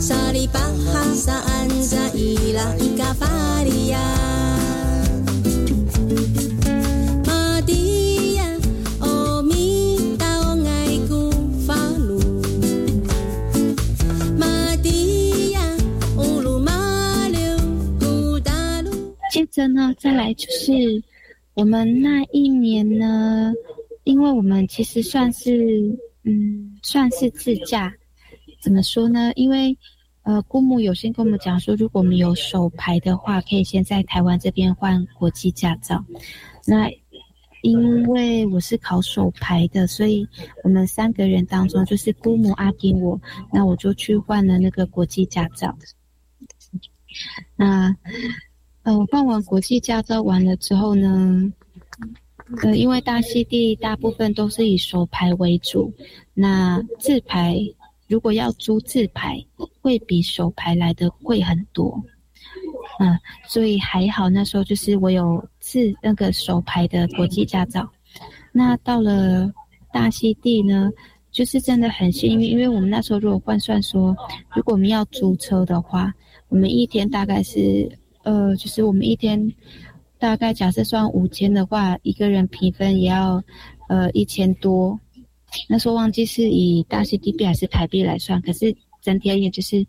[0.00, 3.98] 萨利巴哈萨安扎伊拉伊嘎巴利亚。
[19.30, 20.72] 接着呢，再来就是
[21.54, 23.52] 我们那一年呢，
[24.02, 27.94] 因为我们其实算是嗯，算是自驾。
[28.60, 29.32] 怎么说呢？
[29.34, 29.76] 因为
[30.22, 36.04] 呃，姑母有先跟我们讲说，如果我们有手牌的话，可以先在台湾这边换国际驾照。
[36.66, 36.90] 那
[37.62, 40.26] 因为我是考手牌的，所以
[40.64, 43.20] 我们三个人当中，就是姑母、阿丁我，
[43.52, 45.76] 那我就去换了那个国际驾照。
[47.56, 47.96] 那。
[48.84, 51.52] 呃，办完国际驾照完了之后呢，
[52.62, 55.92] 呃，因为大溪地大部分都是以手牌为主，
[56.32, 57.58] 那自牌
[58.08, 59.38] 如果要租自牌，
[59.80, 62.02] 会比手牌来的贵很多，
[62.98, 63.16] 嗯，
[63.46, 67.88] 所以还好那时候就是我有自那个手牌的国际驾照，
[68.50, 69.52] 那到了
[69.92, 70.90] 大溪地呢，
[71.30, 74.16] 就是真的很幸运，因为我们那时候如果换算说，
[74.54, 76.12] 如果我们要租车的话，
[76.48, 77.88] 我们一天大概是。
[78.24, 79.54] 呃，就是我们一天
[80.18, 83.42] 大概假设算五千的话，一个人平分也要
[83.88, 84.98] 呃一千多。
[85.68, 89.86] 那时候忘记是以大溪地币还是台币来算，可是整体而言就是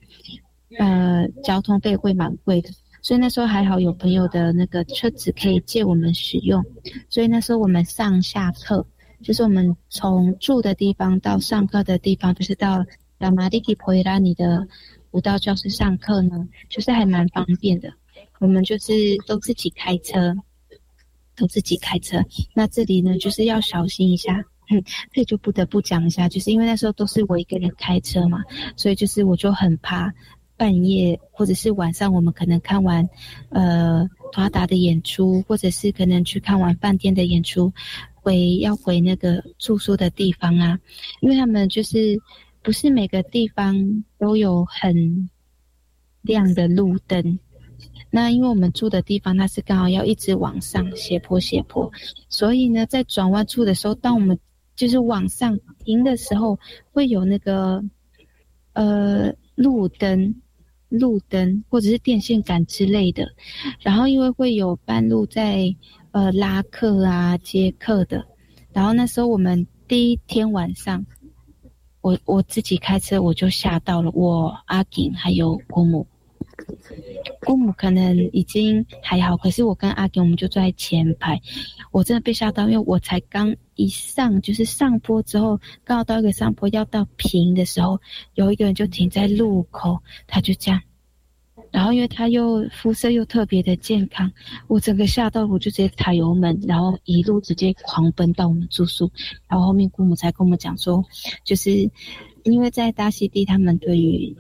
[0.78, 2.70] 呃交通费会蛮贵的。
[3.02, 6.64] 所以那时候还好有朋友的那个车子可以借我们使用，
[7.10, 8.86] 所以那时候我们上下课，
[9.24, 12.86] 就是我们从住的地方到上课的地方，就是到
[13.18, 14.68] 拉马蒂基普伊拉尼的
[15.12, 17.92] 舞蹈教室上课呢，就是还蛮方便的。
[18.40, 18.94] 我们就是
[19.26, 20.36] 都自己开车，
[21.38, 22.22] 都自己开车。
[22.54, 24.44] 那这里呢，就是要小心一下。
[24.70, 28.44] 嗯，这就不得不讲一下，就是因为那时候都是我一个人开车嘛，
[28.76, 30.14] 所以就是我就很怕
[30.56, 33.08] 半夜或者是晚上，我们可能看完
[33.50, 37.74] 呃华达的演出，或者是可能去看完饭店的演出，
[38.14, 40.80] 回要回那个住宿的地方啊，
[41.22, 42.22] 因为他们就是
[42.62, 45.30] 不是每个地方都有很
[46.22, 47.40] 亮的路灯。
[48.12, 51.92] 那因为我们住的地方，它是刚好要一直往上斜坡斜坡，
[52.28, 54.38] 所以呢，在转弯处的时候，当我们
[54.80, 56.58] 就是往上停的时候，
[56.94, 57.84] 会有那个
[58.72, 60.34] 呃路灯、
[60.88, 63.28] 路灯或者是电线杆之类的。
[63.82, 65.76] 然后因为会有半路在
[66.12, 68.26] 呃拉客啊、接客的。
[68.72, 71.06] 然后那时候我们第一天晚上，
[72.00, 76.08] 我我自己开车，我就吓到了，我阿景还有姑母。
[77.46, 81.40] 姑母可能已经还好，可是我跟阿丁我们就坐在前排，
[81.92, 88.00] 我真的被吓到，因为我才刚一上就是上坡之后，刚好到一个上坡要到平的时候，
[88.36, 90.82] 有一个人就停在路口，他就这样，
[91.72, 94.32] 然后因为他又肤色又特别的健康，
[94.68, 99.12] 我整个吓到，我就直接踩油门，然后一路直接狂奔到我们住宿，
[99.48, 101.04] 然后后面姑母才跟我们讲说，
[101.44, 101.72] 就是
[102.44, 104.36] 因为在大溪地，他们对于。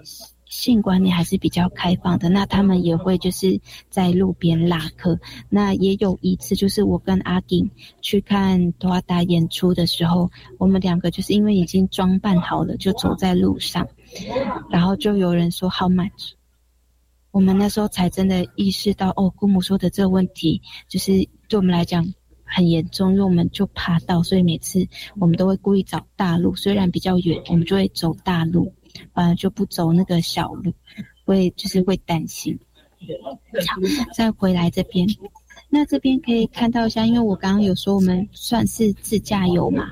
[0.49, 5.17] 性观念还是比较开放的，那他们也会就是在路边拉客。
[5.47, 7.69] 那也有一次，就是我跟阿丁
[8.01, 13.87] 去看多阿达演出的时候，我们两个就是因为已经装扮好了，就走在路上，
[14.69, 16.31] 然后就有人说 How much？
[17.31, 21.11] 我们那时候才真的意识到，哦，姑母说的这个问题，就是
[21.47, 22.11] 对我们来讲
[22.43, 24.87] 很严重，因为我们就怕到，所以每次
[25.19, 28.73] 我们都会故意找大路，虽然比较远，我们就会走大路。
[29.13, 30.73] 反而就不走那个小路，
[31.25, 32.57] 会就是会担心。
[33.21, 33.39] 好，
[34.13, 35.07] 再回来这边，
[35.69, 39.89] 那这边可以看到一下，因为我刚刚有说我们算是自驾游嘛，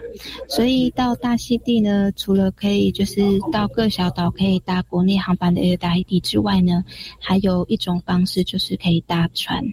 [0.49, 6.83] 所以到大溪地呢，除了可以就是到各小岛可以搭国内航班的大溪地之外呢，
[7.21, 9.63] 还有一种方式就是可以搭船。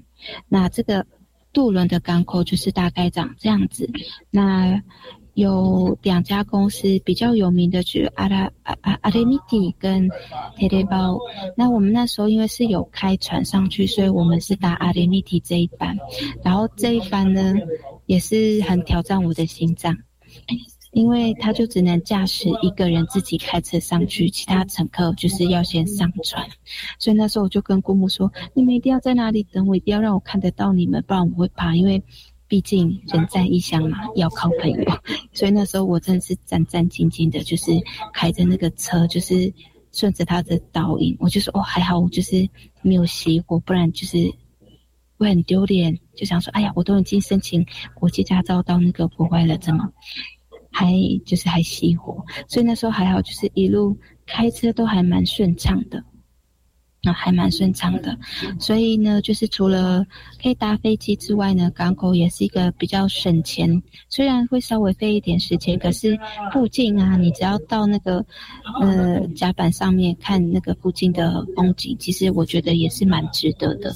[0.49, 1.05] 那这个
[1.53, 3.91] 渡轮的港口就是大概长这样子。
[4.31, 4.81] 那
[5.35, 10.09] 有两家公司比较有名的，就是阿拉阿阿阿雷米蒂跟
[10.57, 11.19] 铁雷包。
[11.57, 15.97] 那我们那时候因为是有开船上去，所以我们是搭阿雷米蒂这一班。
[16.43, 17.55] 然后这一班呢，
[18.07, 19.97] 也是很挑战我的心脏，
[20.93, 26.47] 因为他就只能驾驶一个人自己开车上去，其他乘客就是要先上船。
[27.01, 31.75] 所以那时候我就跟姑母说：“你们一定要在哪里等我，一定要让我看得到你们，不然我会怕。
[31.75, 32.01] 因为
[32.55, 34.85] 毕竟人在异乡嘛，要靠朋友。
[35.33, 37.73] 所以那时候我真的是战战兢兢的，就是
[38.13, 39.53] 开着那个车，就是
[39.91, 41.17] 顺着他的导引。
[41.19, 42.49] 我就说：哦，还好我就是
[42.81, 44.33] 没有熄火，不然就是
[45.19, 45.99] 会很丢脸。
[46.15, 49.91] 就想说：哎呀，我都已经申请国际驾照到那个国外了，怎么？”
[50.71, 50.93] 还
[51.27, 56.05] 就是还熄火，所以那时候还好，就是一路开车都还蛮顺畅的，
[57.05, 58.17] 啊，还蛮顺畅的。
[58.59, 60.05] 所以呢，就是除了
[60.43, 66.19] 可以搭飞机之外呢，港口也是一个比较省钱，虽然会稍微费一点时间，可是
[66.53, 68.25] 附近啊，你只要到那个
[68.81, 73.95] 呃甲板上面看那个附近的风景，其实我觉得也是蛮值得的。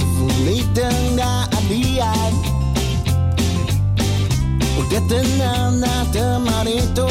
[0.00, 2.32] verleden na alian
[4.80, 5.02] Udah
[5.80, 7.08] na teman itu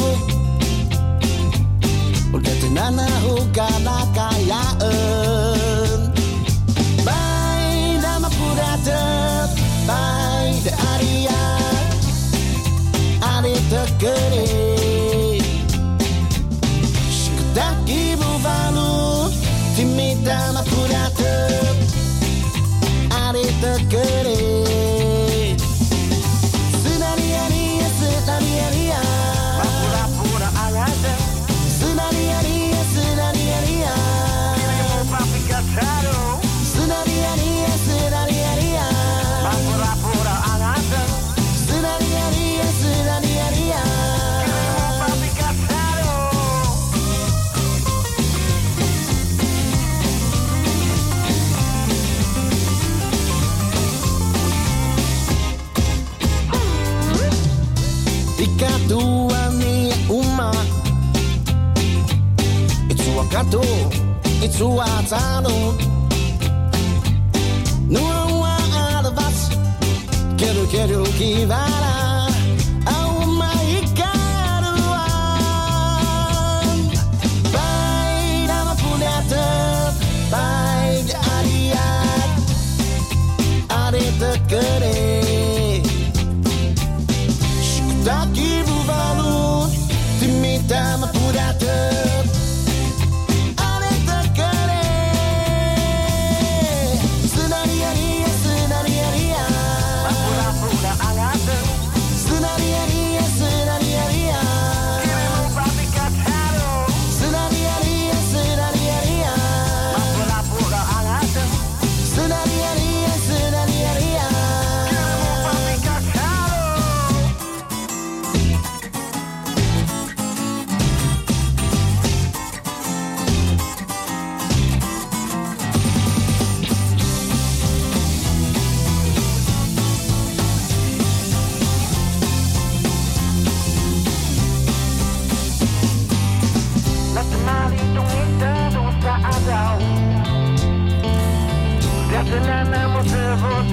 [2.34, 5.99] Udah tenang na hukana kayaan
[7.05, 8.73] Baik nama pura
[9.86, 11.43] Baik de aria
[13.21, 14.71] Ari tekeri
[20.53, 20.63] na
[23.89, 24.50] querer.
[58.43, 60.51] ikatuani uma.
[62.89, 65.75] Itsua it's itsua tano
[67.89, 68.55] Nua wa
[68.97, 69.49] alvas,
[70.37, 72.11] keru keru kivara.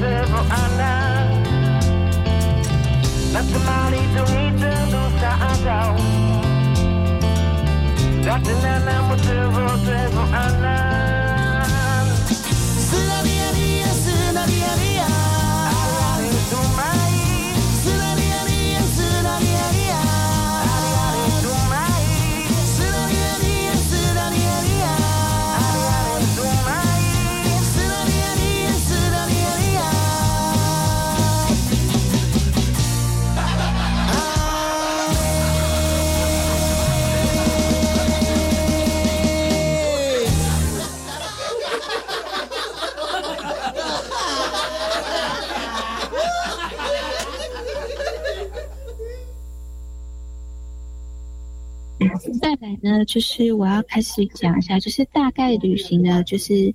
[0.01, 0.93] czego Anna
[3.33, 5.95] Zatrzymali tu niczego zadał
[8.25, 8.81] Zaczyna
[10.33, 10.58] Anna
[53.09, 56.75] 就是我要开始讲一下，就是大概旅行呢，就是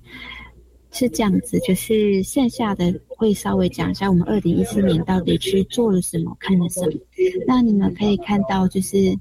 [0.90, 6.92] 是这样子，就是剩下的会稍微讲一下我们二零一四年到底去做了什么，看了什么。
[7.46, 9.16] 那你们可以看到，就是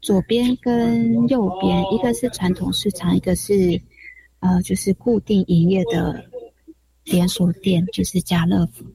[0.00, 3.78] 左边跟右边，一个是传统市场，一个是
[4.40, 6.24] 呃，就是固定营业的
[7.04, 8.86] 连锁店，就是家乐福。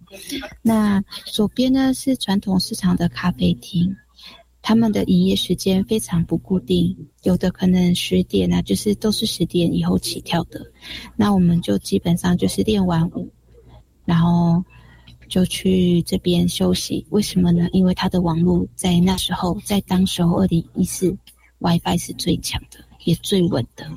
[0.64, 3.96] 那左边呢是传统市场的咖啡厅。
[4.62, 10.66] 他们的营业时间非常不固定，有的可能十点啊，就是都是十点以后起跳的。
[11.16, 13.32] 那我们就基本上就是练完舞，
[14.06, 14.64] 然后
[15.28, 17.06] 就去这边休息。
[17.10, 17.68] 为什么呢？
[17.72, 21.18] 因为他的网络在那时候，在当时候二零一四
[21.60, 23.90] ，WiFi 是最强的，也最稳的。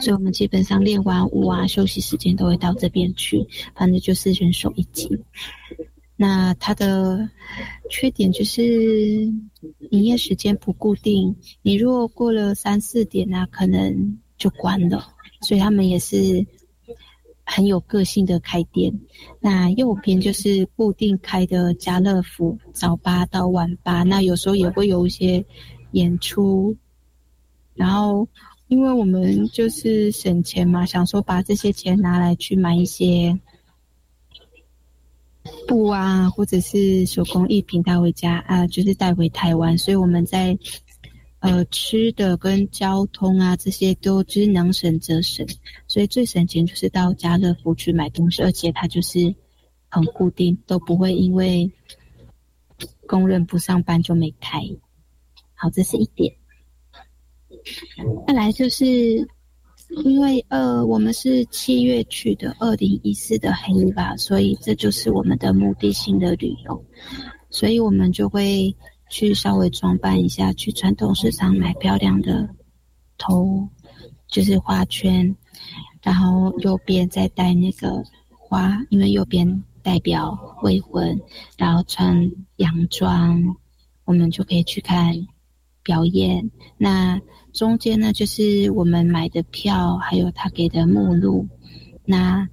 [0.00, 5.08] 所以我们基本上练完舞啊，休息时间都会到这边去，反正就是人手一机。
[6.14, 7.28] 那它的
[7.90, 8.62] 缺点就是
[9.90, 15.04] 营业时间不固定，你如果过了三四点呢，可能就关了。
[15.40, 16.46] 所以他们也是
[17.44, 18.96] 很有个性的开店。
[19.40, 24.04] 那右边就是固定开的家乐福，早八到晚八。
[24.04, 25.44] 那有时候也会有一些
[25.92, 26.76] 演出，
[27.74, 28.28] 然后
[28.68, 33.36] 因为我们就是省钱嘛，想说把这些钱拿来去买一些。
[35.66, 39.76] 布啊，或者是手工艺品带回家啊，就是带回台湾。
[39.76, 40.56] 所以我们在
[41.40, 45.46] 呃吃的跟交通啊这些都就是能省则省。
[45.88, 49.34] 所以最省钱就是到家乐福去买东西，而且它就是
[49.88, 51.70] 很固定，都不会因为
[53.06, 54.60] 工人不上班就没开。
[55.54, 56.34] 好，这是一点。
[58.26, 59.28] 再来就是。
[60.04, 66.84] 因为呃，我们是七月去的，二零一四的黑吧，所以这就是我们的目的性的旅游，
[67.50, 68.74] 所以我们就会
[69.10, 72.48] 去稍微装扮一下，去传统市场买漂亮的
[73.18, 73.68] 头，
[74.28, 75.36] 就是花圈，
[76.02, 81.20] 然后右边再戴那个花，因为右边代表未婚，
[81.58, 83.56] 然后穿洋装，
[84.04, 85.14] 我们就可以去看
[85.82, 86.50] 表演。
[86.78, 87.20] 那。
[87.52, 91.46] 中间呢，就是我们买的票，还有他给的目录。
[92.04, 92.48] 那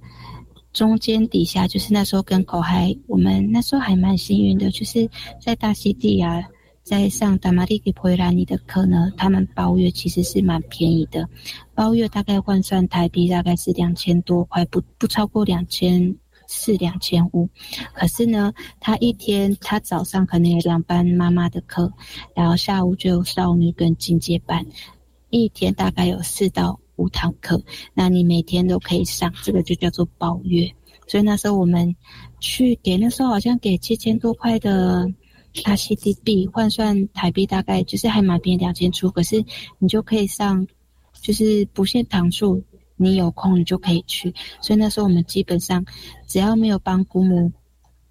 [0.72, 5.08] 中间底下就是那时候跟狗还，我们那时候还蛮幸运的，就是
[5.40, 6.42] 在大溪地啊，
[6.82, 11.28] 在上达马蒂给普拉尼的课呢，他们包月其实是蛮便宜的，
[11.74, 16.14] 包月大概换算台币大概是两千多块，不不超过两千。
[16.52, 17.48] 是两千五，
[17.94, 21.92] 可是呢，他一天他早上可能有两班妈妈的课，
[22.34, 24.66] 然后下午就有少女跟进阶班，
[25.30, 27.62] 一天大概有四到五堂课，
[27.94, 30.68] 那你每天都可以上，这个就叫做包月。
[31.06, 31.94] 所以那时候我们
[32.40, 35.08] 去给那时候好像给七千多块的
[35.64, 39.44] 拉 C D B 换算台币大概就是还蛮便宜两千出，可是
[39.78, 40.66] 你就可以上，
[41.22, 42.64] 就是不限堂数。
[43.02, 45.82] 你有空你就可以去，所以那时候我们基本上
[46.26, 47.50] 只要没有帮姑母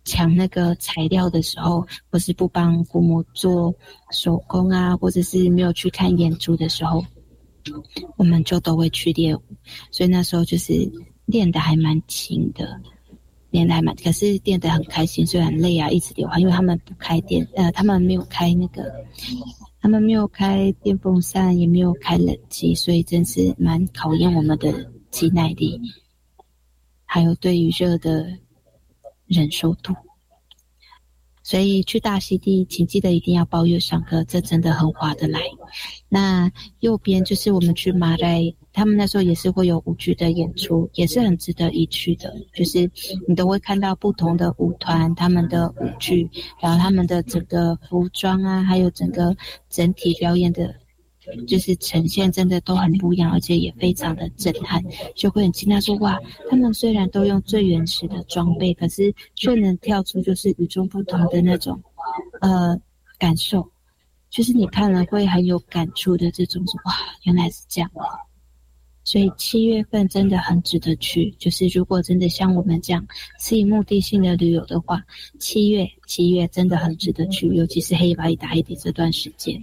[0.03, 3.71] 抢那个材料的时候，或是不帮姑母做
[4.09, 7.05] 手工啊，或者是没有去看演出的时候，
[8.17, 9.41] 我们就都会去练舞。
[9.91, 10.73] 所以那时候就是
[11.25, 12.81] 练的还蛮勤的，
[13.51, 18.91] 练的还蛮，可是练的很开心，虽然累啊，一直流汗，因为他们不开店，呃，他们没有开那个。
[19.82, 25.80] 他们没有开电风扇，也没有开冷气，所以真是蛮考验我们的肌耐力，
[27.05, 28.38] 还有对于热的
[29.25, 29.95] 忍受度。
[31.41, 35.39] 所以去大溪地，请记得一定要包月上课，这真的很划得来。
[36.07, 42.34] 那右边就是我们去马来，他们那时候也是会有舞剧的演出，也是很值得一去的。
[42.53, 42.89] 就是
[43.28, 46.30] 你都会看到不同的舞团，他们的舞剧，
[46.61, 49.36] 然后他们的整个服装啊，还有整个
[49.70, 50.76] 整体表演的。
[51.45, 61.80] 就是呈现真的都很不一样，而且也非常的震撼，就会很惊讶说哇，他们虽然都用最原始的装备，可是却能跳出就是与众不同的那种
[62.41, 62.76] 呃
[63.20, 63.70] 感受，
[64.32, 67.91] 就是你看了会很有感触的这种哇，原来是这样，
[69.10, 73.07] 所以七月份真的很值得去，就是如果真的像我们这样
[73.39, 75.01] 是以目的性的旅游的话，
[75.39, 79.60] 七月七月真的很值得去，尤其是黑白打黑的这段时间。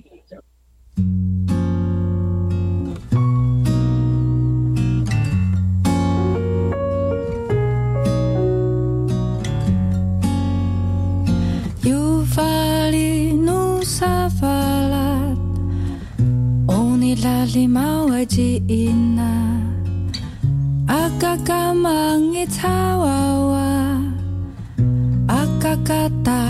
[22.47, 24.01] Tawawa
[25.29, 26.46] Akakata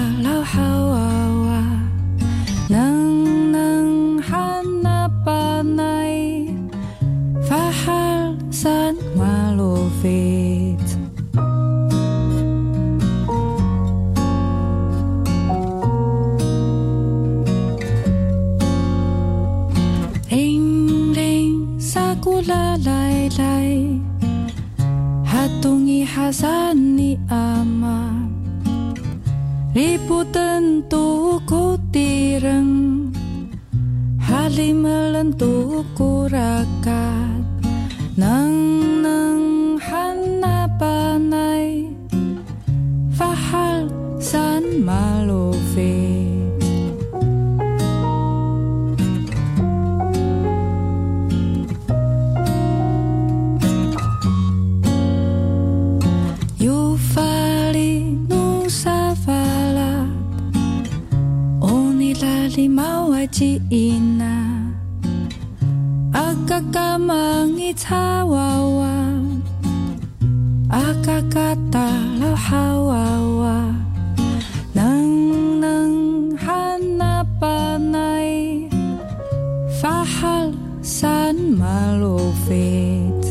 [81.77, 83.23] malofet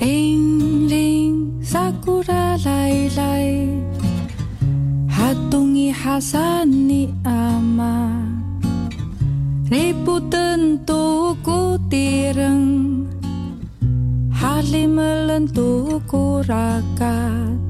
[0.00, 3.48] Ring ring sakura lai lai.
[5.16, 7.96] Hatungi hasani ama.
[9.72, 12.66] Ribu tentu kutireng.
[14.40, 17.61] Hali melentu kurakat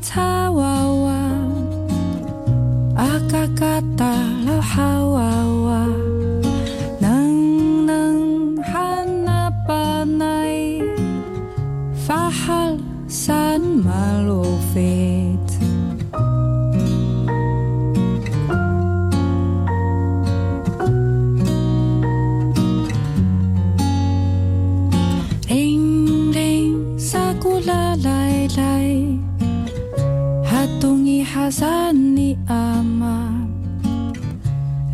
[0.00, 0.33] 참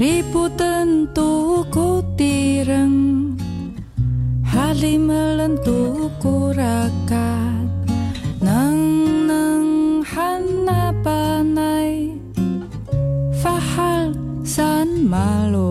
[0.00, 3.36] Ribu tentu kutireng
[4.48, 7.68] Hali melentu kurakat
[8.40, 8.80] Nang
[9.28, 12.16] nang hana panai
[13.44, 15.69] Fahal san malofet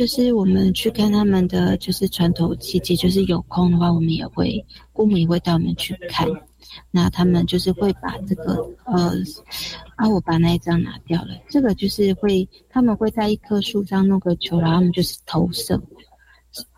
[0.00, 6.26] 就是我们去看他们的就是传统奇迹，就是有空的话，我们也会姑母也会带我们去看。
[6.90, 9.12] 那他们就是会把这个呃
[9.96, 11.38] 啊，我把那一张拿掉了。
[11.50, 15.78] 这个就是会，他们会在一棵树上弄个球，然后他们就是投射。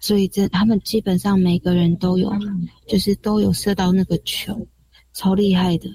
[0.00, 2.32] 所以这他们基本上每个人都有，
[2.88, 4.66] 就是都有射到那个球，
[5.12, 5.88] 超厉害的。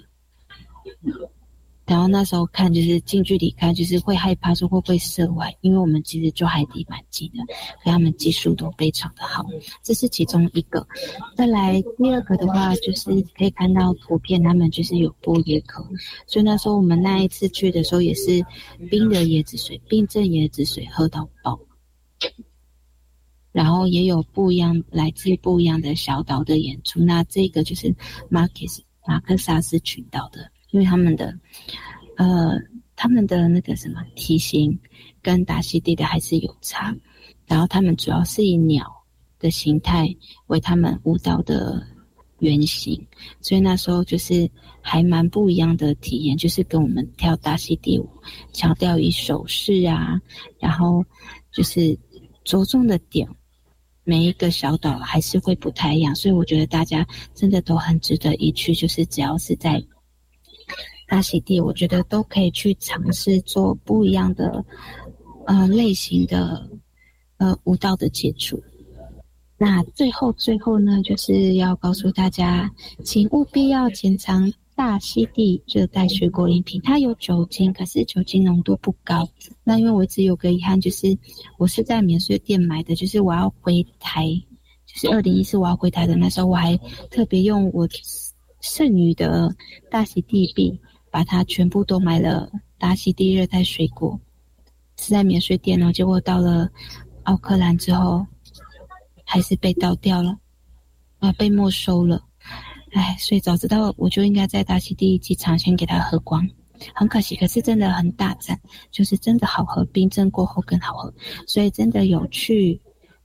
[1.88, 7.38] 然后那时候看就是近距离看，就是会害怕说会不会射歪，因为我们其实就海底蛮近的，
[7.81, 9.45] 所以他们技术都非常的好，
[9.81, 10.85] 这是其中一个。
[11.35, 15.81] 再来第二个的话，就是可以看到图片，他们就是有波椰壳，
[16.27, 18.45] 所以那时候我们那一次去的时候也是
[18.89, 21.57] 冰的椰子水，冰镇椰子水喝到爆。
[23.53, 27.95] 然后也有不一样来自不一样的小岛的演出，那这个就是
[28.29, 30.51] 马克斯马克萨斯群岛的。
[30.78, 31.36] 因为他们的，
[32.17, 32.55] 呃，
[32.95, 34.80] 他们的那个什么体型
[35.23, 36.95] 跟达西地的还是有差，
[37.47, 38.86] 然后他们主要是以鸟
[39.39, 40.15] 的形态
[40.45, 41.82] 为他们舞蹈的
[42.38, 43.07] 原型，
[43.41, 44.47] 所以那时候就是
[44.82, 48.07] 还蛮不一样的体验，就是跟我们跳大溪地舞，
[48.53, 50.21] 强调以手势啊，
[50.59, 51.03] 然后
[51.51, 51.97] 就是
[52.43, 53.28] 着重的点，
[54.03, 57.03] 每一个小岛还是会不太一样，所以我觉得大家
[57.34, 59.84] 真的都很值得一去，就是只要是在
[61.08, 64.64] 大溪地，我觉得都可以去尝试做不一样的
[65.45, 66.70] 呃类型的
[67.38, 68.62] 呃舞蹈的接触。
[69.58, 72.70] 那最后最后呢，就是要告诉大家，
[73.03, 79.28] 请务必要检尝大溪地热带水果饮品，它有酒精，可是酒精浓度不高。
[79.64, 81.18] 那因为我一直有个遗憾，就是
[81.58, 84.28] 我是在免税店买的，就是我要回台，
[84.86, 86.78] 就是二零一四我要回台的那时候，我还
[87.10, 87.88] 特别用我
[88.62, 89.55] 剩余的
[89.89, 90.80] 大溪地币，
[91.12, 94.20] 把它全部都买了大溪地热带水果，
[94.97, 95.91] 是在免税店哦。
[95.91, 96.70] 结果到了
[97.24, 98.26] 奥克兰之后。
[99.30, 100.38] 还是被倒掉了，
[101.20, 102.24] 啊，被没收了，
[102.93, 106.49] 哎，所以早知道我就应该在大溪第一机场先给他喝光，
[106.95, 108.58] 很可惜，可是真的很大赞，
[108.89, 111.14] 就是真的好喝，冰镇过后更好喝，
[111.45, 112.80] 所以真的有趣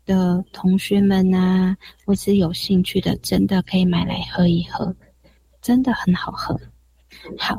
[0.05, 4.93] 的同学们呐，或是有兴趣的，真的可以买来喝一喝，
[5.61, 6.61] 真的很好喝。
[7.39, 7.57] 好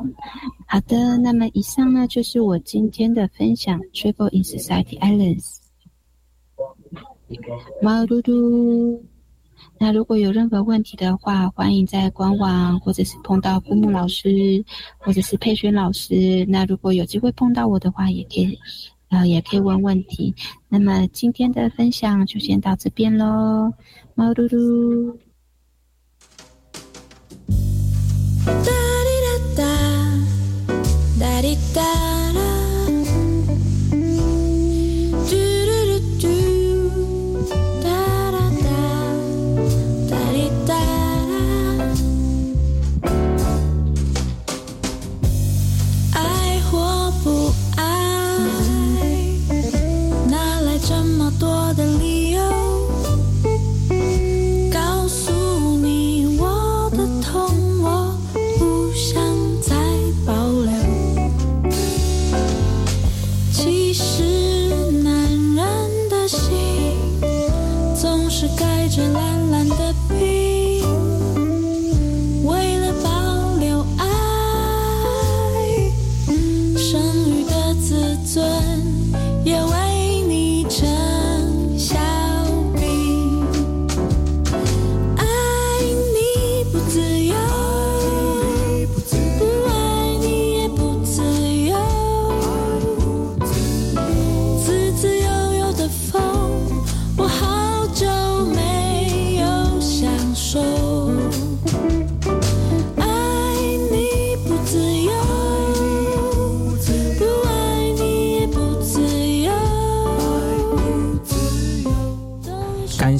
[0.66, 5.58] 好的，那么以上呢就是我今天的分享，Travel in Society Islands。
[7.82, 9.02] 猫嘟嘟，
[9.78, 14.64] 那如果有任何问题的话，欢迎在官网，或者是碰到父木老师，
[14.98, 16.44] 或者是佩轩老师。
[16.46, 18.58] 那如果有机会碰到我的话，也可以，
[19.08, 20.34] 呃，也可以问问题。
[20.68, 23.72] 那么今天的分享就先到这边喽，
[24.14, 25.18] 猫嘟嘟。
[31.44, 32.13] let.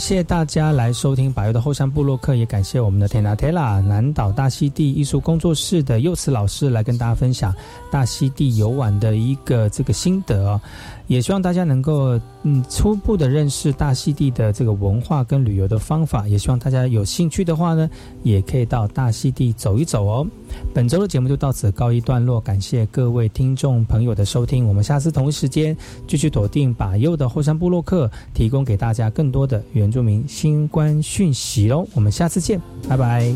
[0.05, 7.55] 谢谢大家来收听百优的后山部落客，也感谢我们的 Tena Tela 南岛大溪地艺术工作室的幼慈老师来跟大家分享
[7.91, 10.61] 大溪地游玩的一个这个心得哦。
[11.07, 17.89] 也希望大家能够嗯初步的认识大溪地的这个文化跟旅游的方法，也希望大家有兴趣的话呢，
[18.25, 20.27] 也可以到大溪地走一走哦。
[20.73, 25.77] 本周的节目就到此告一段落，感谢各位听众朋友的收听，我们下次同一时间
[26.07, 31.87] 继续锁定把右的后山部落客，提供给大家更多的原住民新冠讯息喽。
[31.95, 33.33] 我们下次见，拜拜。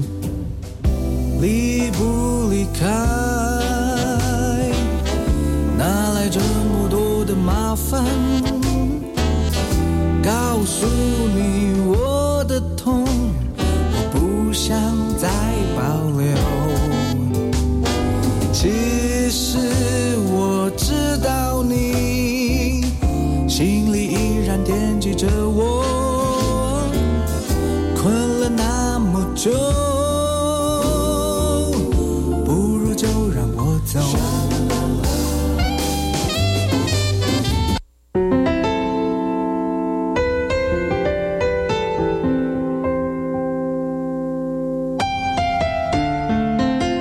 [1.40, 2.86] 离不离开？
[5.76, 7.08] 哪来这么多？
[7.28, 8.02] 的麻烦，
[10.22, 14.74] 告诉你我的痛，我不想
[15.18, 15.28] 再
[15.76, 15.82] 保
[16.18, 16.57] 留。
[18.60, 19.56] 其实
[20.32, 22.82] 我知道你
[23.48, 26.82] 心里依然惦记着我
[27.94, 29.87] 困了那么久。